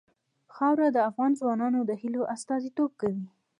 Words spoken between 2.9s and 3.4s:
کوي.